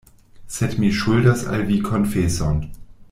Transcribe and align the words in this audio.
Sed 0.53 0.71
mi 0.83 0.89
ŝuldas 1.01 1.45
al 1.57 1.67
vi 1.69 1.77
konfeson. 1.91 2.67